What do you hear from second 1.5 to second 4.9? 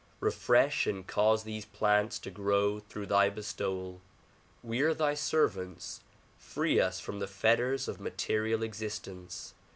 plants to grow through thy bestowal. We